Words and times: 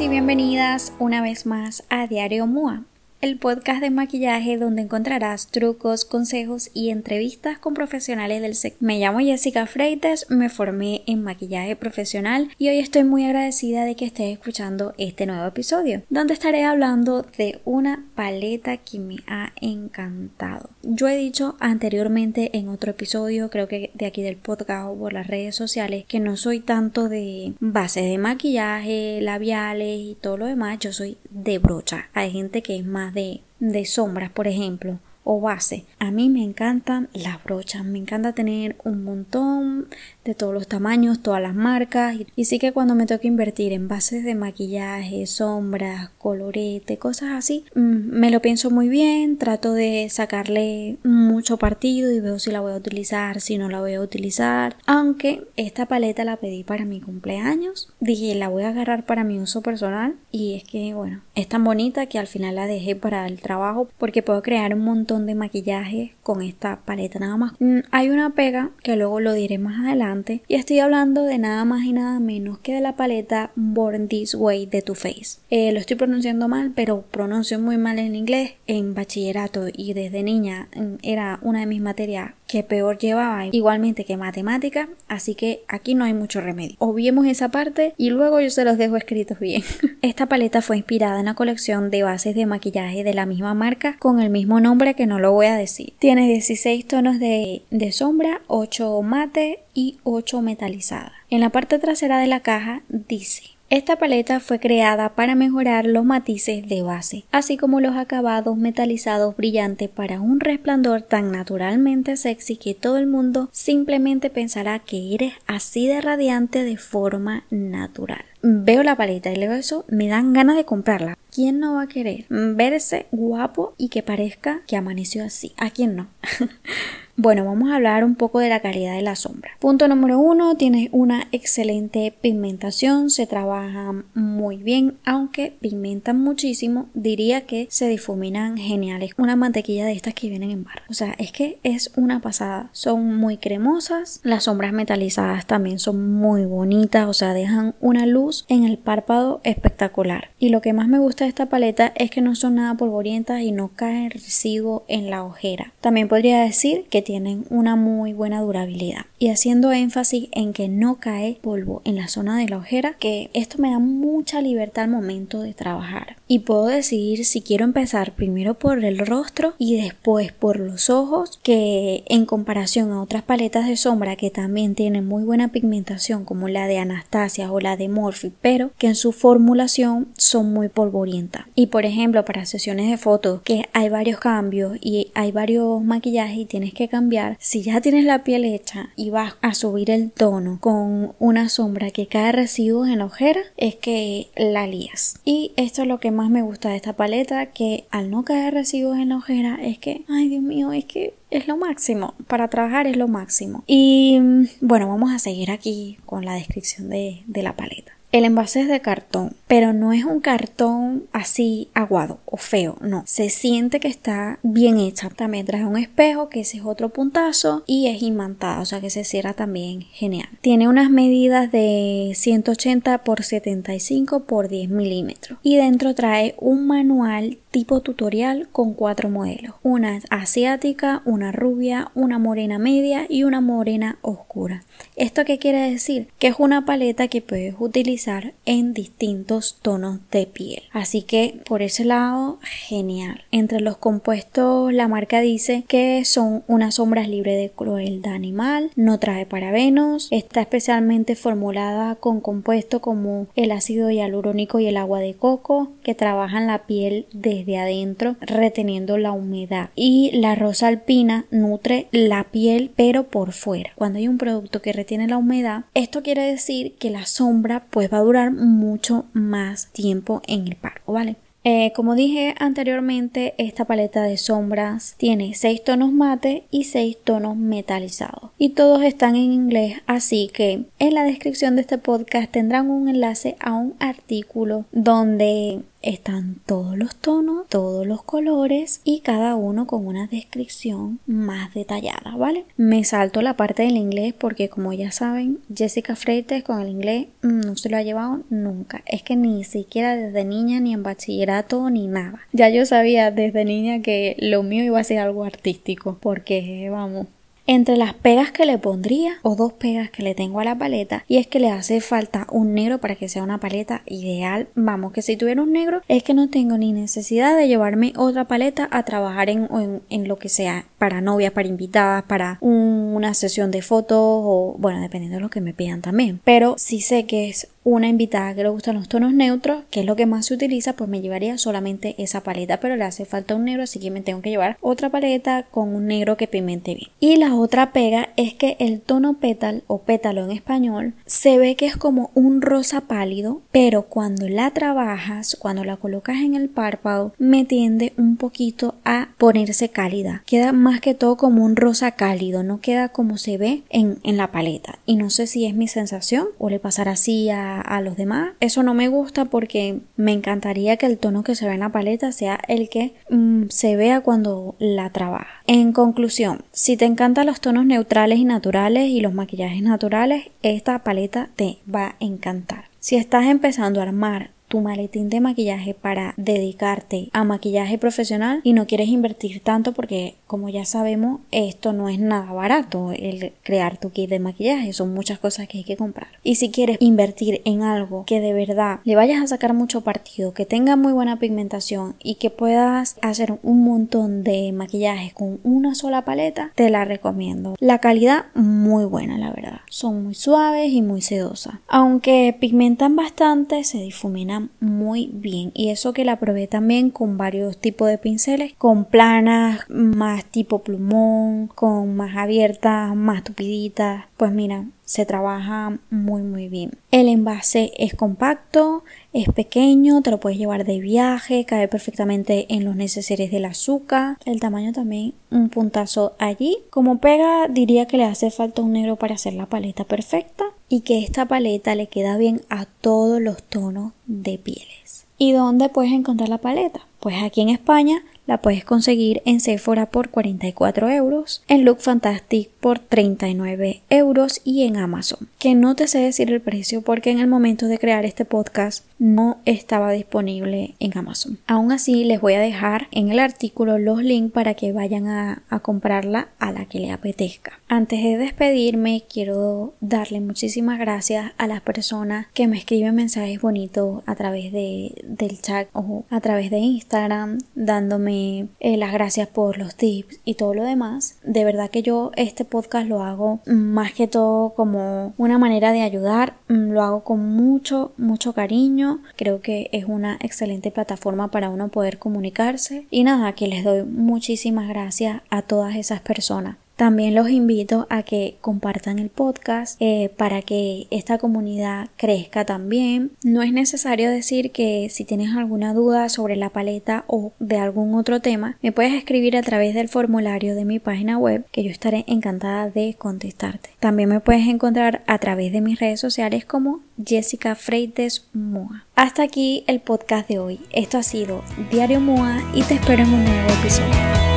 Y 0.00 0.08
bienvenidas 0.08 0.94
una 0.98 1.20
vez 1.20 1.44
más 1.44 1.84
a 1.90 2.06
Diario 2.06 2.46
MUA, 2.46 2.84
el 3.20 3.36
podcast 3.36 3.82
de 3.82 3.90
maquillaje 3.90 4.56
donde 4.56 4.80
encontrarás 4.80 5.48
trucos, 5.48 6.06
consejos 6.06 6.70
y 6.72 6.88
entrevistas 6.88 7.58
con 7.58 7.74
profesionales 7.74 8.40
del 8.40 8.54
sector. 8.54 8.86
Me 8.86 8.98
llamo 8.98 9.18
Jessica 9.20 9.66
Freites, 9.66 10.26
me 10.30 10.48
formé 10.48 11.02
en 11.06 11.22
maquillaje 11.22 11.76
profesional 11.76 12.48
y 12.56 12.70
hoy 12.70 12.78
estoy 12.78 13.04
muy 13.04 13.26
agradecida 13.26 13.84
de 13.84 13.94
que 13.94 14.06
estés 14.06 14.32
escuchando 14.32 14.94
este 14.96 15.26
nuevo 15.26 15.46
episodio, 15.46 16.02
donde 16.08 16.32
estaré 16.32 16.64
hablando 16.64 17.22
de 17.36 17.60
una 17.66 18.06
paleta 18.14 18.78
que 18.78 18.98
me 18.98 19.16
ha 19.26 19.52
encantado. 19.60 20.70
Yo 20.82 21.06
he 21.06 21.16
dicho 21.16 21.56
anteriormente 21.60 22.56
en 22.56 22.70
otro 22.70 22.92
episodio, 22.92 23.50
creo 23.50 23.68
que 23.68 23.90
de 23.92 24.06
aquí 24.06 24.22
del 24.22 24.36
podcast 24.36 24.88
o 24.88 24.98
por 24.98 25.12
las 25.12 25.26
redes 25.26 25.54
sociales, 25.54 26.06
que 26.08 26.20
no 26.20 26.38
soy 26.38 26.60
tanto 26.60 27.10
de 27.10 27.52
bases 27.60 28.04
de 28.04 28.16
maquillaje, 28.16 29.20
labiales 29.20 29.98
y 30.00 30.16
todo 30.18 30.38
lo 30.38 30.46
demás, 30.46 30.78
yo 30.78 30.94
soy 30.94 31.18
de 31.30 31.58
brocha. 31.58 32.08
Hay 32.12 32.30
gente 32.30 32.62
que 32.62 32.76
es 32.76 32.84
más 32.84 33.14
de, 33.14 33.40
de 33.58 33.84
sombras, 33.84 34.30
por 34.30 34.46
ejemplo, 34.46 34.98
o 35.24 35.40
base. 35.40 35.84
A 35.98 36.10
mí 36.10 36.28
me 36.28 36.42
encantan 36.42 37.08
las 37.12 37.42
brochas, 37.44 37.84
me 37.84 37.98
encanta 37.98 38.32
tener 38.32 38.76
un 38.84 39.04
montón 39.04 39.88
de 40.24 40.34
todos 40.34 40.52
los 40.52 40.68
tamaños, 40.68 41.20
todas 41.22 41.40
las 41.40 41.54
marcas. 41.54 42.16
Y 42.36 42.44
sí 42.44 42.58
que 42.58 42.72
cuando 42.72 42.94
me 42.94 43.06
toca 43.06 43.26
invertir 43.26 43.72
en 43.72 43.88
bases 43.88 44.24
de 44.24 44.34
maquillaje, 44.34 45.26
sombras, 45.26 46.10
colorete, 46.18 46.98
cosas 46.98 47.30
así, 47.30 47.64
mm, 47.74 47.80
me 47.80 48.30
lo 48.30 48.40
pienso 48.40 48.70
muy 48.70 48.88
bien, 48.88 49.38
trato 49.38 49.72
de 49.72 50.08
sacarle 50.10 50.98
mucho 51.04 51.56
partido 51.56 52.10
y 52.12 52.20
veo 52.20 52.38
si 52.38 52.50
la 52.50 52.60
voy 52.60 52.72
a 52.72 52.76
utilizar, 52.76 53.40
si 53.40 53.58
no 53.58 53.68
la 53.68 53.80
voy 53.80 53.94
a 53.94 54.00
utilizar. 54.00 54.76
Aunque 54.86 55.44
esta 55.56 55.86
paleta 55.86 56.24
la 56.24 56.36
pedí 56.36 56.64
para 56.64 56.84
mi 56.84 57.00
cumpleaños, 57.00 57.92
dije 58.00 58.34
la 58.34 58.48
voy 58.48 58.64
a 58.64 58.68
agarrar 58.68 59.06
para 59.06 59.24
mi 59.24 59.38
uso 59.38 59.62
personal 59.62 60.16
y 60.30 60.54
es 60.54 60.64
que 60.64 60.94
bueno, 60.94 61.22
es 61.34 61.48
tan 61.48 61.64
bonita 61.64 62.06
que 62.06 62.18
al 62.18 62.26
final 62.26 62.56
la 62.56 62.66
dejé 62.66 62.96
para 62.96 63.26
el 63.26 63.40
trabajo 63.40 63.88
porque 63.98 64.22
puedo 64.22 64.42
crear 64.42 64.74
un 64.74 64.80
montón 64.80 65.26
de 65.26 65.34
maquillaje 65.34 66.14
con 66.22 66.42
esta 66.42 66.80
paleta 66.84 67.18
nada 67.18 67.36
más. 67.36 67.52
Mm, 67.58 67.80
hay 67.90 68.10
una 68.10 68.30
pega 68.30 68.70
que 68.82 68.96
luego 68.96 69.20
lo 69.20 69.32
diré 69.32 69.58
más 69.58 69.80
adelante 69.80 70.10
y 70.48 70.54
estoy 70.54 70.80
hablando 70.80 71.24
de 71.24 71.38
nada 71.38 71.64
más 71.64 71.84
y 71.84 71.92
nada 71.92 72.20
menos 72.20 72.58
que 72.58 72.74
de 72.74 72.80
la 72.80 72.96
paleta 72.96 73.52
Born 73.56 74.08
This 74.08 74.34
Way 74.34 74.66
de 74.66 74.82
Too 74.82 74.94
Faced. 74.94 75.40
Eh, 75.50 75.72
lo 75.72 75.78
estoy 75.78 75.96
pronunciando 75.96 76.48
mal, 76.48 76.72
pero 76.74 77.02
pronuncio 77.10 77.58
muy 77.58 77.78
mal 77.78 77.98
en 77.98 78.14
inglés. 78.14 78.52
En 78.66 78.94
bachillerato 78.94 79.66
y 79.72 79.94
desde 79.94 80.22
niña 80.22 80.68
mm, 80.74 80.94
era 81.02 81.38
una 81.42 81.60
de 81.60 81.66
mis 81.66 81.80
materias 81.80 82.32
que 82.50 82.64
peor 82.64 82.98
llevaba 82.98 83.46
igualmente 83.46 84.04
que 84.04 84.16
matemática, 84.16 84.88
así 85.06 85.36
que 85.36 85.62
aquí 85.68 85.94
no 85.94 86.04
hay 86.04 86.14
mucho 86.14 86.40
remedio. 86.40 86.74
Obviemos 86.78 87.26
esa 87.26 87.50
parte 87.50 87.94
y 87.96 88.10
luego 88.10 88.40
yo 88.40 88.50
se 88.50 88.64
los 88.64 88.76
dejo 88.76 88.96
escritos 88.96 89.38
bien. 89.38 89.62
Esta 90.02 90.26
paleta 90.26 90.60
fue 90.60 90.78
inspirada 90.78 91.20
en 91.20 91.26
la 91.26 91.34
colección 91.34 91.90
de 91.90 92.02
bases 92.02 92.34
de 92.34 92.46
maquillaje 92.46 93.04
de 93.04 93.14
la 93.14 93.24
misma 93.24 93.54
marca 93.54 93.96
con 94.00 94.20
el 94.20 94.30
mismo 94.30 94.58
nombre 94.58 94.94
que 94.94 95.06
no 95.06 95.20
lo 95.20 95.30
voy 95.30 95.46
a 95.46 95.56
decir. 95.56 95.94
Tiene 96.00 96.26
16 96.26 96.88
tonos 96.88 97.20
de, 97.20 97.62
de 97.70 97.92
sombra, 97.92 98.40
8 98.48 99.00
mate 99.02 99.60
y 99.72 99.98
8 100.02 100.42
metalizada. 100.42 101.12
En 101.30 101.38
la 101.40 101.50
parte 101.50 101.78
trasera 101.78 102.18
de 102.18 102.26
la 102.26 102.40
caja 102.40 102.82
dice 102.88 103.44
esta 103.70 103.96
paleta 103.96 104.40
fue 104.40 104.58
creada 104.58 105.14
para 105.14 105.36
mejorar 105.36 105.86
los 105.86 106.04
matices 106.04 106.68
de 106.68 106.82
base, 106.82 107.24
así 107.30 107.56
como 107.56 107.80
los 107.80 107.96
acabados 107.96 108.56
metalizados 108.56 109.36
brillantes 109.36 109.88
para 109.88 110.20
un 110.20 110.40
resplandor 110.40 111.02
tan 111.02 111.30
naturalmente 111.30 112.16
sexy 112.16 112.56
que 112.56 112.74
todo 112.74 112.98
el 112.98 113.06
mundo 113.06 113.48
simplemente 113.52 114.28
pensará 114.28 114.80
que 114.80 115.14
eres 115.14 115.34
así 115.46 115.86
de 115.86 116.00
radiante 116.00 116.64
de 116.64 116.76
forma 116.78 117.44
natural. 117.50 118.24
Veo 118.42 118.82
la 118.82 118.96
paleta 118.96 119.30
y 119.30 119.36
luego 119.36 119.52
eso 119.52 119.84
me 119.86 120.08
dan 120.08 120.32
ganas 120.32 120.56
de 120.56 120.64
comprarla. 120.64 121.16
¿Quién 121.30 121.60
no 121.60 121.74
va 121.74 121.82
a 121.82 121.88
querer 121.88 122.24
verse 122.28 123.06
guapo 123.12 123.74
y 123.78 123.88
que 123.88 124.02
parezca 124.02 124.62
que 124.66 124.76
amaneció 124.76 125.22
así? 125.24 125.52
¿A 125.56 125.70
quién 125.70 125.94
no? 125.94 126.08
Bueno, 127.22 127.44
vamos 127.44 127.70
a 127.70 127.76
hablar 127.76 128.02
un 128.02 128.14
poco 128.14 128.38
de 128.38 128.48
la 128.48 128.60
calidad 128.60 128.96
de 128.96 129.02
la 129.02 129.14
sombra. 129.14 129.50
Punto 129.58 129.86
número 129.88 130.18
uno, 130.18 130.54
tiene 130.54 130.88
una 130.90 131.28
excelente 131.32 132.14
pigmentación, 132.18 133.10
se 133.10 133.26
trabaja 133.26 133.92
muy 134.14 134.56
bien, 134.56 134.94
aunque 135.04 135.52
pigmentan 135.60 136.18
muchísimo, 136.18 136.88
diría 136.94 137.42
que 137.42 137.66
se 137.68 137.88
difuminan 137.88 138.56
geniales. 138.56 139.10
Una 139.18 139.36
mantequilla 139.36 139.84
de 139.84 139.92
estas 139.92 140.14
que 140.14 140.30
vienen 140.30 140.50
en 140.50 140.64
barra. 140.64 140.82
O 140.88 140.94
sea, 140.94 141.14
es 141.18 141.30
que 141.30 141.58
es 141.62 141.92
una 141.94 142.22
pasada. 142.22 142.70
Son 142.72 143.14
muy 143.16 143.36
cremosas, 143.36 144.20
las 144.22 144.44
sombras 144.44 144.72
metalizadas 144.72 145.44
también 145.44 145.78
son 145.78 146.14
muy 146.14 146.46
bonitas, 146.46 147.06
o 147.06 147.12
sea, 147.12 147.34
dejan 147.34 147.74
una 147.82 148.06
luz 148.06 148.46
en 148.48 148.64
el 148.64 148.78
párpado 148.78 149.42
espectacular. 149.44 150.30
Y 150.38 150.48
lo 150.48 150.62
que 150.62 150.72
más 150.72 150.88
me 150.88 150.98
gusta 150.98 151.24
de 151.24 151.28
esta 151.28 151.50
paleta 151.50 151.92
es 151.96 152.10
que 152.10 152.22
no 152.22 152.34
son 152.34 152.54
nada 152.54 152.78
polvorientas 152.78 153.42
y 153.42 153.52
no 153.52 153.72
caen 153.76 154.10
residuo 154.10 154.86
en 154.88 155.10
la 155.10 155.22
ojera. 155.22 155.74
También 155.82 156.08
podría 156.08 156.40
decir 156.40 156.86
que 156.88 157.09
tienen 157.10 157.44
una 157.50 157.74
muy 157.74 158.12
buena 158.12 158.40
durabilidad. 158.40 159.06
Y 159.22 159.28
haciendo 159.28 159.70
énfasis 159.70 160.28
en 160.32 160.54
que 160.54 160.68
no 160.68 160.96
cae 160.96 161.38
polvo 161.42 161.82
en 161.84 161.96
la 161.96 162.08
zona 162.08 162.38
de 162.38 162.48
la 162.48 162.56
ojera, 162.56 162.94
que 162.98 163.28
esto 163.34 163.58
me 163.58 163.70
da 163.70 163.78
mucha 163.78 164.40
libertad 164.40 164.84
al 164.84 164.90
momento 164.90 165.42
de 165.42 165.52
trabajar. 165.52 166.16
Y 166.26 166.38
puedo 166.38 166.68
decidir 166.68 167.26
si 167.26 167.42
quiero 167.42 167.64
empezar 167.64 168.12
primero 168.12 168.54
por 168.54 168.82
el 168.82 168.98
rostro 168.98 169.52
y 169.58 169.76
después 169.76 170.32
por 170.32 170.58
los 170.58 170.88
ojos, 170.88 171.38
que 171.42 172.02
en 172.06 172.24
comparación 172.24 172.92
a 172.92 173.02
otras 173.02 173.22
paletas 173.22 173.68
de 173.68 173.76
sombra 173.76 174.16
que 174.16 174.30
también 174.30 174.74
tienen 174.74 175.06
muy 175.06 175.22
buena 175.22 175.48
pigmentación 175.48 176.24
como 176.24 176.48
la 176.48 176.66
de 176.66 176.78
Anastasia 176.78 177.52
o 177.52 177.60
la 177.60 177.76
de 177.76 177.90
Morphe, 177.90 178.32
pero 178.40 178.70
que 178.78 178.86
en 178.86 178.94
su 178.94 179.12
formulación 179.12 180.08
son 180.16 180.50
muy 180.54 180.68
polvorientas. 180.68 181.44
Y 181.54 181.66
por 181.66 181.84
ejemplo, 181.84 182.24
para 182.24 182.46
sesiones 182.46 182.88
de 182.88 182.96
fotos 182.96 183.42
que 183.42 183.68
hay 183.74 183.90
varios 183.90 184.18
cambios 184.18 184.78
y 184.80 185.10
hay 185.14 185.30
varios 185.30 185.82
maquillajes 185.82 186.38
y 186.38 186.46
tienes 186.46 186.72
que 186.72 186.88
cambiar 186.88 187.36
si 187.38 187.60
ya 187.60 187.82
tienes 187.82 188.06
la 188.06 188.24
piel 188.24 188.46
hecha 188.46 188.88
y 188.96 189.09
vas 189.10 189.34
a 189.42 189.54
subir 189.54 189.90
el 189.90 190.10
tono 190.10 190.58
con 190.60 191.14
una 191.18 191.48
sombra 191.48 191.90
que 191.90 192.06
cae 192.06 192.32
residuos 192.32 192.88
en 192.88 192.98
la 192.98 193.06
ojera, 193.06 193.40
es 193.56 193.74
que 193.76 194.30
la 194.36 194.66
lías. 194.66 195.20
Y 195.24 195.52
esto 195.56 195.82
es 195.82 195.88
lo 195.88 196.00
que 196.00 196.10
más 196.10 196.30
me 196.30 196.42
gusta 196.42 196.70
de 196.70 196.76
esta 196.76 196.94
paleta, 196.94 197.46
que 197.46 197.84
al 197.90 198.10
no 198.10 198.24
caer 198.24 198.54
residuos 198.54 198.98
en 198.98 199.10
la 199.10 199.16
ojera 199.16 199.58
es 199.62 199.78
que, 199.78 200.04
ay 200.08 200.28
Dios 200.28 200.42
mío, 200.42 200.72
es 200.72 200.84
que 200.84 201.14
es 201.30 201.46
lo 201.46 201.56
máximo. 201.56 202.14
Para 202.26 202.48
trabajar 202.48 202.86
es 202.86 202.96
lo 202.96 203.08
máximo. 203.08 203.64
Y 203.66 204.18
mm, 204.20 204.44
bueno, 204.60 204.88
vamos 204.88 205.12
a 205.12 205.18
seguir 205.18 205.50
aquí 205.50 205.98
con 206.06 206.24
la 206.24 206.34
descripción 206.34 206.88
de, 206.88 207.22
de 207.26 207.42
la 207.42 207.56
paleta. 207.56 207.89
El 208.12 208.24
envase 208.24 208.62
es 208.62 208.68
de 208.68 208.80
cartón, 208.80 209.34
pero 209.46 209.72
no 209.72 209.92
es 209.92 210.04
un 210.04 210.18
cartón 210.18 211.04
así 211.12 211.68
aguado 211.74 212.18
o 212.24 212.36
feo, 212.38 212.76
no. 212.80 213.04
Se 213.06 213.30
siente 213.30 213.78
que 213.78 213.86
está 213.86 214.40
bien 214.42 214.78
hecha. 214.78 215.10
También 215.10 215.46
trae 215.46 215.64
un 215.64 215.78
espejo, 215.78 216.28
que 216.28 216.40
ese 216.40 216.56
es 216.56 216.64
otro 216.64 216.88
puntazo, 216.88 217.62
y 217.66 217.86
es 217.86 218.02
imantada, 218.02 218.60
o 218.60 218.64
sea 218.64 218.80
que 218.80 218.90
se 218.90 219.04
cierra 219.04 219.34
también 219.34 219.82
genial. 219.82 220.28
Tiene 220.40 220.66
unas 220.66 220.90
medidas 220.90 221.52
de 221.52 222.10
180 222.16 223.04
por 223.04 223.22
75 223.22 224.24
por 224.24 224.48
10 224.48 224.70
milímetros. 224.70 225.38
Y 225.44 225.56
dentro 225.56 225.94
trae 225.94 226.34
un 226.38 226.66
manual 226.66 227.38
tipo 227.52 227.80
tutorial 227.80 228.48
con 228.50 228.74
cuatro 228.74 229.08
modelos. 229.08 229.54
Una 229.62 230.00
asiática, 230.10 231.02
una 231.04 231.30
rubia, 231.30 231.90
una 231.94 232.18
morena 232.18 232.58
media 232.58 233.06
y 233.08 233.22
una 233.22 233.40
morena 233.40 233.98
oscura. 234.02 234.64
¿Esto 234.96 235.24
qué 235.24 235.38
quiere 235.38 235.70
decir? 235.70 236.08
Que 236.18 236.28
es 236.28 236.36
una 236.38 236.64
paleta 236.64 237.08
que 237.08 237.22
puedes 237.22 237.54
utilizar 237.58 237.99
en 238.46 238.72
distintos 238.72 239.58
tonos 239.60 239.98
de 240.10 240.26
piel. 240.26 240.62
Así 240.72 241.02
que 241.02 241.40
por 241.46 241.62
ese 241.62 241.84
lado, 241.84 242.38
genial. 242.42 243.24
Entre 243.30 243.60
los 243.60 243.76
compuestos, 243.76 244.72
la 244.72 244.88
marca 244.88 245.20
dice 245.20 245.64
que 245.68 246.04
son 246.04 246.42
unas 246.46 246.76
sombras 246.76 247.08
libres 247.08 247.36
de 247.36 247.50
crueldad 247.50 248.14
animal, 248.14 248.70
no 248.76 248.98
trae 248.98 249.26
parabenos, 249.26 250.08
está 250.10 250.40
especialmente 250.40 251.14
formulada 251.14 251.96
con 251.96 252.20
compuestos 252.20 252.80
como 252.80 253.26
el 253.36 253.52
ácido 253.52 253.90
hialurónico 253.90 254.58
y 254.60 254.66
el 254.66 254.76
agua 254.76 255.00
de 255.00 255.14
coco 255.14 255.72
que 255.82 255.94
trabajan 255.94 256.46
la 256.46 256.66
piel 256.66 257.06
desde 257.12 257.58
adentro 257.58 258.16
reteniendo 258.20 258.96
la 258.98 259.12
humedad 259.12 259.70
y 259.74 260.10
la 260.12 260.34
rosa 260.34 260.68
alpina 260.68 261.26
nutre 261.30 261.88
la 261.92 262.24
piel 262.24 262.70
pero 262.74 263.04
por 263.04 263.32
fuera. 263.32 263.72
Cuando 263.74 263.98
hay 263.98 264.08
un 264.08 264.18
producto 264.18 264.62
que 264.62 264.72
retiene 264.72 265.08
la 265.08 265.16
humedad, 265.16 265.64
esto 265.74 266.02
quiere 266.02 266.22
decir 266.22 266.74
que 266.78 266.90
la 266.90 267.06
sombra 267.06 267.66
pues 267.70 267.89
va 267.92 267.98
a 267.98 268.02
durar 268.02 268.30
mucho 268.30 269.04
más 269.12 269.68
tiempo 269.72 270.22
en 270.26 270.48
el 270.48 270.56
parco, 270.56 270.92
¿vale? 270.92 271.16
Eh, 271.42 271.72
como 271.74 271.94
dije 271.94 272.34
anteriormente, 272.38 273.34
esta 273.38 273.64
paleta 273.64 274.02
de 274.02 274.18
sombras 274.18 274.94
tiene 274.98 275.32
6 275.34 275.64
tonos 275.64 275.90
mate 275.90 276.44
y 276.50 276.64
6 276.64 276.98
tonos 277.02 277.36
metalizados. 277.36 278.30
Y 278.36 278.50
todos 278.50 278.82
están 278.82 279.16
en 279.16 279.32
inglés, 279.32 279.78
así 279.86 280.30
que 280.32 280.64
en 280.78 280.94
la 280.94 281.04
descripción 281.04 281.56
de 281.56 281.62
este 281.62 281.78
podcast 281.78 282.30
tendrán 282.30 282.68
un 282.68 282.88
enlace 282.88 283.36
a 283.40 283.54
un 283.54 283.74
artículo 283.78 284.66
donde 284.72 285.60
están 285.82 286.36
todos 286.46 286.76
los 286.76 286.96
tonos, 286.96 287.46
todos 287.48 287.86
los 287.86 288.02
colores 288.02 288.80
y 288.84 289.00
cada 289.00 289.34
uno 289.34 289.66
con 289.66 289.86
una 289.86 290.06
descripción 290.06 290.98
más 291.06 291.54
detallada, 291.54 292.16
¿vale? 292.16 292.44
Me 292.56 292.84
salto 292.84 293.22
la 293.22 293.34
parte 293.34 293.62
del 293.62 293.76
inglés 293.76 294.14
porque 294.16 294.48
como 294.48 294.72
ya 294.72 294.90
saben, 294.90 295.38
Jessica 295.54 295.96
Freites 295.96 296.44
con 296.44 296.60
el 296.60 296.68
inglés 296.68 297.06
no 297.22 297.56
se 297.56 297.68
lo 297.68 297.76
ha 297.76 297.82
llevado 297.82 298.22
nunca. 298.30 298.82
Es 298.86 299.02
que 299.02 299.16
ni 299.16 299.44
siquiera 299.44 299.96
desde 299.96 300.24
niña 300.24 300.60
ni 300.60 300.72
en 300.72 300.82
bachillerato 300.82 301.70
ni 301.70 301.86
nada. 301.86 302.20
Ya 302.32 302.48
yo 302.50 302.66
sabía 302.66 303.10
desde 303.10 303.44
niña 303.44 303.82
que 303.82 304.16
lo 304.18 304.42
mío 304.42 304.64
iba 304.64 304.80
a 304.80 304.84
ser 304.84 304.98
algo 304.98 305.24
artístico 305.24 305.98
porque 306.00 306.68
vamos, 306.70 307.06
entre 307.46 307.76
las 307.76 307.94
pegas 307.94 308.30
que 308.30 308.46
le 308.46 308.58
pondría 308.58 309.18
o 309.22 309.34
dos 309.34 309.52
pegas 309.52 309.90
que 309.90 310.02
le 310.02 310.14
tengo 310.14 310.40
a 310.40 310.44
la 310.44 310.56
paleta 310.56 311.04
y 311.08 311.18
es 311.18 311.26
que 311.26 311.40
le 311.40 311.50
hace 311.50 311.80
falta 311.80 312.26
un 312.30 312.54
negro 312.54 312.78
para 312.78 312.94
que 312.94 313.08
sea 313.08 313.22
una 313.22 313.38
paleta 313.38 313.82
ideal. 313.86 314.48
Vamos 314.54 314.92
que 314.92 315.02
si 315.02 315.16
tuviera 315.16 315.42
un 315.42 315.52
negro 315.52 315.82
es 315.88 316.02
que 316.02 316.14
no 316.14 316.28
tengo 316.28 316.58
ni 316.58 316.72
necesidad 316.72 317.36
de 317.36 317.48
llevarme 317.48 317.92
otra 317.96 318.26
paleta 318.26 318.68
a 318.70 318.84
trabajar 318.84 319.30
en, 319.30 319.48
en, 319.88 320.08
lo 320.08 320.18
que 320.18 320.28
sea 320.28 320.66
para 320.78 321.00
novias 321.00 321.32
para 321.32 321.48
invitadas 321.48 322.04
para 322.04 322.38
una 322.40 323.14
sesión 323.14 323.50
de 323.50 323.62
fotos 323.62 323.98
o 323.98 324.56
bueno 324.58 324.80
dependiendo 324.80 325.16
de 325.16 325.22
lo 325.22 325.30
que 325.30 325.40
me 325.40 325.54
pidan 325.54 325.82
también. 325.82 326.20
Pero 326.24 326.54
si 326.58 326.80
sé 326.80 327.06
que 327.06 327.28
es 327.28 327.48
una 327.62 327.88
invitada 327.88 328.34
que 328.34 328.42
le 328.42 328.48
gustan 328.48 328.76
los 328.76 328.88
tonos 328.88 329.12
neutros, 329.12 329.64
que 329.70 329.80
es 329.80 329.86
lo 329.86 329.96
que 329.96 330.06
más 330.06 330.26
se 330.26 330.34
utiliza, 330.34 330.72
pues 330.74 330.88
me 330.88 331.00
llevaría 331.00 331.36
solamente 331.38 331.94
esa 331.98 332.22
paleta, 332.22 332.58
pero 332.58 332.76
le 332.76 332.84
hace 332.84 333.04
falta 333.04 333.34
un 333.34 333.44
negro, 333.44 333.62
así 333.62 333.78
que 333.78 333.90
me 333.90 334.00
tengo 334.00 334.22
que 334.22 334.30
llevar 334.30 334.56
otra 334.60 334.88
paleta 334.88 335.44
con 335.50 335.74
un 335.74 335.86
negro 335.86 336.16
que 336.16 336.26
pimente 336.26 336.74
bien. 336.74 336.90
Y 337.00 337.16
la 337.16 337.34
otra 337.34 337.72
pega 337.72 338.10
es 338.16 338.34
que 338.34 338.56
el 338.60 338.80
tono 338.80 339.14
pétal 339.14 339.62
o 339.66 339.82
pétalo 339.82 340.24
en 340.24 340.30
español 340.30 340.94
se 341.04 341.38
ve 341.38 341.56
que 341.56 341.66
es 341.66 341.76
como 341.76 342.10
un 342.14 342.40
rosa 342.40 342.82
pálido, 342.82 343.42
pero 343.50 343.82
cuando 343.82 344.28
la 344.28 344.50
trabajas, 344.52 345.36
cuando 345.38 345.64
la 345.64 345.76
colocas 345.76 346.16
en 346.16 346.34
el 346.34 346.48
párpado, 346.48 347.12
me 347.18 347.44
tiende 347.44 347.92
un 347.98 348.16
poquito 348.16 348.76
a 348.84 349.08
ponerse 349.18 349.68
cálida. 349.68 350.22
Queda 350.26 350.52
más 350.52 350.80
que 350.80 350.94
todo 350.94 351.16
como 351.16 351.44
un 351.44 351.56
rosa 351.56 351.92
cálido, 351.92 352.42
no 352.42 352.60
queda 352.60 352.88
como 352.88 353.18
se 353.18 353.36
ve 353.36 353.62
en, 353.68 353.98
en 354.02 354.16
la 354.16 354.32
paleta. 354.32 354.78
Y 354.86 354.96
no 354.96 355.10
sé 355.10 355.26
si 355.26 355.46
es 355.46 355.54
mi 355.54 355.68
sensación 355.68 356.28
o 356.38 356.48
le 356.48 356.58
pasará 356.58 356.92
así 356.92 357.28
a 357.28 357.49
a, 357.58 357.80
los 357.80 357.96
demás. 357.96 358.32
Eso 358.40 358.62
no 358.62 358.74
me 358.74 358.88
gusta 358.88 359.24
porque 359.24 359.80
me 359.96 360.12
encantaría 360.12 360.76
que 360.76 360.86
el 360.86 360.98
tono 360.98 361.24
que 361.24 361.34
se 361.34 361.46
ve 361.46 361.54
en 361.54 361.60
la 361.60 361.70
paleta 361.70 362.12
sea 362.12 362.38
el 362.48 362.68
que 362.68 362.94
mm, 363.10 363.44
se 363.48 363.76
vea 363.76 364.00
cuando 364.00 364.54
la 364.58 364.90
trabaja. 364.90 365.42
En 365.46 365.72
conclusión, 365.72 366.42
si 366.52 366.76
te 366.76 366.84
encantan 366.84 367.26
los 367.26 367.40
tonos 367.40 367.66
neutrales 367.66 368.18
y 368.18 368.24
naturales 368.24 368.88
y 368.88 369.00
los 369.00 369.14
maquillajes 369.14 369.62
naturales, 369.62 370.26
esta 370.42 370.80
paleta 370.80 371.30
te 371.36 371.58
va 371.72 371.86
a 371.86 371.96
encantar. 372.00 372.64
Si 372.78 372.96
estás 372.96 373.26
empezando 373.26 373.80
a 373.80 373.84
armar 373.84 374.30
tu 374.50 374.60
maletín 374.60 375.08
de 375.08 375.20
maquillaje 375.20 375.74
para 375.74 376.12
dedicarte 376.16 377.08
a 377.12 377.22
maquillaje 377.22 377.78
profesional 377.78 378.40
y 378.42 378.52
no 378.52 378.66
quieres 378.66 378.88
invertir 378.88 379.40
tanto 379.44 379.72
porque 379.72 380.16
como 380.26 380.48
ya 380.48 380.64
sabemos 380.64 381.20
esto 381.30 381.72
no 381.72 381.88
es 381.88 382.00
nada 382.00 382.32
barato 382.32 382.90
el 382.90 383.32
crear 383.44 383.78
tu 383.78 383.90
kit 383.90 384.10
de 384.10 384.18
maquillaje 384.18 384.72
son 384.72 384.92
muchas 384.92 385.20
cosas 385.20 385.46
que 385.46 385.58
hay 385.58 385.64
que 385.64 385.76
comprar. 385.76 386.08
Y 386.24 386.34
si 386.34 386.50
quieres 386.50 386.78
invertir 386.80 387.42
en 387.44 387.62
algo 387.62 388.04
que 388.04 388.20
de 388.20 388.32
verdad 388.32 388.80
le 388.82 388.96
vayas 388.96 389.22
a 389.22 389.28
sacar 389.28 389.54
mucho 389.54 389.82
partido 389.82 390.34
que 390.34 390.46
tenga 390.46 390.74
muy 390.74 390.92
buena 390.92 391.20
pigmentación 391.20 391.94
y 392.02 392.16
que 392.16 392.30
puedas 392.30 392.96
hacer 393.02 393.38
un 393.44 393.62
montón 393.62 394.24
de 394.24 394.50
maquillajes 394.50 395.14
con 395.14 395.38
una 395.44 395.76
sola 395.76 396.04
paleta 396.04 396.50
te 396.56 396.70
la 396.70 396.84
recomiendo. 396.84 397.54
La 397.60 397.78
calidad 397.78 398.26
muy 398.34 398.84
buena 398.84 399.16
la 399.16 399.30
verdad. 399.30 399.60
Son 399.68 400.02
muy 400.02 400.16
suaves 400.16 400.72
y 400.72 400.82
muy 400.82 401.02
sedosas. 401.02 401.54
Aunque 401.68 402.36
pigmentan 402.40 402.96
bastante 402.96 403.62
se 403.62 403.78
difuminan 403.78 404.39
muy 404.60 405.10
bien. 405.12 405.50
Y 405.54 405.70
eso 405.70 405.92
que 405.92 406.04
la 406.04 406.18
probé 406.18 406.46
también 406.46 406.90
con 406.90 407.16
varios 407.16 407.58
tipos 407.58 407.88
de 407.88 407.98
pinceles 407.98 408.54
con 408.56 408.84
planas 408.84 409.60
más 409.68 410.24
tipo 410.24 410.60
plumón 410.60 411.48
con 411.48 411.94
más 411.94 412.16
abiertas 412.16 412.94
más 412.96 413.24
tupiditas. 413.24 414.04
Pues 414.16 414.32
mira 414.32 414.64
se 414.84 415.06
trabaja 415.06 415.78
muy 415.90 416.22
muy 416.22 416.48
bien. 416.48 416.72
El 416.90 417.08
envase 417.08 417.72
es 417.78 417.94
compacto 417.94 418.82
es 419.12 419.28
pequeño 419.28 420.02
te 420.02 420.10
lo 420.10 420.18
puedes 420.18 420.38
llevar 420.38 420.64
de 420.64 420.80
viaje 420.80 421.44
cae 421.44 421.68
perfectamente 421.68 422.46
en 422.48 422.64
los 422.64 422.76
neceseres 422.76 423.30
del 423.30 423.44
azúcar. 423.44 424.16
El 424.24 424.40
tamaño 424.40 424.72
también 424.72 425.14
un 425.30 425.48
puntazo 425.48 426.14
allí. 426.18 426.58
Como 426.70 426.98
pega 426.98 427.46
diría 427.48 427.86
que 427.86 427.96
le 427.96 428.04
hace 428.04 428.30
falta 428.30 428.62
un 428.62 428.72
negro 428.72 428.96
para 428.96 429.14
hacer 429.14 429.34
la 429.34 429.46
paleta 429.46 429.84
perfecta 429.84 430.44
y 430.70 430.80
que 430.80 431.00
esta 431.00 431.26
paleta 431.26 431.74
le 431.74 431.88
queda 431.88 432.16
bien 432.16 432.40
a 432.48 432.64
todos 432.64 433.20
los 433.20 433.42
tonos 433.42 433.92
de 434.06 434.38
pieles. 434.38 435.04
¿Y 435.18 435.32
dónde 435.32 435.68
puedes 435.68 435.92
encontrar 435.92 436.30
la 436.30 436.38
paleta? 436.38 436.86
Pues 437.00 437.22
aquí 437.22 437.42
en 437.42 437.50
España 437.50 438.02
la 438.26 438.40
puedes 438.40 438.64
conseguir 438.64 439.20
en 439.26 439.40
Sephora 439.40 439.90
por 439.90 440.10
44 440.10 440.88
euros, 440.88 441.42
en 441.48 441.64
Look 441.64 441.80
Fantastic 441.80 442.48
por 442.60 442.78
39 442.78 443.82
euros 443.90 444.40
y 444.44 444.62
en 444.62 444.76
Amazon. 444.76 445.28
Que 445.38 445.54
no 445.54 445.74
te 445.74 445.88
sé 445.88 445.98
decir 445.98 446.30
el 446.30 446.40
precio 446.40 446.82
porque 446.82 447.10
en 447.10 447.18
el 447.18 447.26
momento 447.26 447.66
de 447.66 447.78
crear 447.78 448.04
este 448.04 448.24
podcast 448.24 448.84
no 449.00 449.38
estaba 449.46 449.90
disponible 449.92 450.74
en 450.78 450.96
Amazon. 450.96 451.38
Aún 451.46 451.72
así 451.72 452.04
les 452.04 452.20
voy 452.20 452.34
a 452.34 452.40
dejar 452.40 452.86
en 452.92 453.10
el 453.10 453.18
artículo 453.18 453.78
los 453.78 454.02
links 454.02 454.32
para 454.32 454.54
que 454.54 454.72
vayan 454.72 455.08
a, 455.08 455.42
comprarla 455.62 456.28
a 456.38 456.52
la 456.52 456.66
que 456.66 456.80
le 456.80 456.92
apetezca. 456.92 457.52
Antes 457.68 458.02
de 458.02 458.18
despedirme 458.18 459.04
quiero 459.12 459.74
darle 459.80 460.20
muchísimas 460.20 460.78
gracias 460.78 461.32
a 461.38 461.46
las 461.46 461.60
personas 461.62 462.26
que 462.34 462.46
me 462.46 462.58
escriben 462.58 462.94
mensajes 462.94 463.40
bonitos 463.40 464.02
a 464.06 464.14
través 464.14 464.52
de, 464.52 464.94
del 465.04 465.40
chat 465.40 465.68
o 465.72 466.04
a 466.10 466.20
través 466.20 466.50
de 466.50 466.58
Instagram 466.58 467.38
dándome 467.54 468.48
eh, 468.60 468.76
las 468.76 468.92
gracias 468.92 469.28
por 469.28 469.58
los 469.58 469.76
tips 469.76 470.20
y 470.24 470.34
todo 470.34 470.54
lo 470.54 470.64
demás. 470.64 471.18
De 471.24 471.44
verdad 471.44 471.70
que 471.70 471.82
yo 471.82 472.10
este 472.16 472.44
podcast 472.44 472.86
lo 472.86 473.02
hago 473.02 473.40
más 473.46 473.92
que 473.92 474.06
todo 474.06 474.50
como 474.50 475.14
una 475.16 475.38
manera 475.38 475.72
de 475.72 475.82
ayudar, 475.82 476.34
mm, 476.48 476.70
lo 476.72 476.82
hago 476.82 477.04
con 477.04 477.20
mucho, 477.20 477.92
mucho 477.96 478.34
cariño. 478.34 478.89
Creo 479.16 479.40
que 479.40 479.68
es 479.72 479.84
una 479.86 480.16
excelente 480.20 480.70
plataforma 480.70 481.30
para 481.30 481.50
uno 481.50 481.68
poder 481.68 481.98
comunicarse. 481.98 482.86
Y 482.90 483.04
nada, 483.04 483.32
que 483.32 483.48
les 483.48 483.64
doy 483.64 483.84
muchísimas 483.84 484.68
gracias 484.68 485.22
a 485.30 485.42
todas 485.42 485.76
esas 485.76 486.00
personas. 486.00 486.56
También 486.80 487.14
los 487.14 487.28
invito 487.28 487.86
a 487.90 488.04
que 488.04 488.38
compartan 488.40 488.98
el 488.98 489.10
podcast 489.10 489.76
eh, 489.80 490.10
para 490.16 490.40
que 490.40 490.86
esta 490.90 491.18
comunidad 491.18 491.90
crezca 491.98 492.46
también. 492.46 493.10
No 493.22 493.42
es 493.42 493.52
necesario 493.52 494.10
decir 494.10 494.50
que 494.50 494.88
si 494.88 495.04
tienes 495.04 495.36
alguna 495.36 495.74
duda 495.74 496.08
sobre 496.08 496.36
la 496.36 496.48
paleta 496.48 497.04
o 497.06 497.34
de 497.38 497.58
algún 497.58 497.94
otro 497.96 498.20
tema, 498.20 498.56
me 498.62 498.72
puedes 498.72 498.94
escribir 498.94 499.36
a 499.36 499.42
través 499.42 499.74
del 499.74 499.90
formulario 499.90 500.54
de 500.54 500.64
mi 500.64 500.78
página 500.78 501.18
web 501.18 501.44
que 501.52 501.64
yo 501.64 501.70
estaré 501.70 502.06
encantada 502.06 502.70
de 502.70 502.96
contestarte. 502.96 503.68
También 503.78 504.08
me 504.08 504.20
puedes 504.20 504.48
encontrar 504.48 505.02
a 505.06 505.18
través 505.18 505.52
de 505.52 505.60
mis 505.60 505.78
redes 505.78 506.00
sociales 506.00 506.46
como 506.46 506.80
Jessica 506.96 507.56
Freites 507.56 508.26
Moa. 508.32 508.86
Hasta 508.94 509.22
aquí 509.22 509.64
el 509.66 509.80
podcast 509.80 510.26
de 510.30 510.38
hoy. 510.38 510.60
Esto 510.72 510.96
ha 510.96 511.02
sido 511.02 511.44
Diario 511.70 512.00
Moa 512.00 512.38
y 512.54 512.62
te 512.62 512.76
espero 512.76 513.02
en 513.02 513.12
un 513.12 513.22
nuevo 513.22 513.50
episodio. 513.50 514.29